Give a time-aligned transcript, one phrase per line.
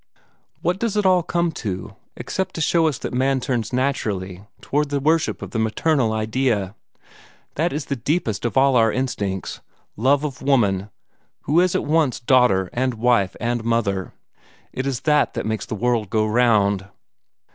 [0.63, 4.89] What does it all come to, except to show us that man turns naturally toward
[4.89, 6.73] the worship of the maternal idea?
[7.53, 9.61] That is the deepest of all our instincts
[9.95, 10.89] love of woman,
[11.41, 14.15] who is at once daughter and wife and mother.
[14.73, 16.87] It is that that makes the world go round."